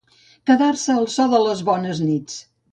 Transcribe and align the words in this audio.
Quedar-se 0.51 0.95
al 0.95 1.05
so 1.17 1.29
de 1.35 1.43
les 1.45 1.63
bones 1.71 2.05
nits. 2.09 2.43